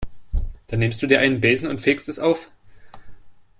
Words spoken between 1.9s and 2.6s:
es auf.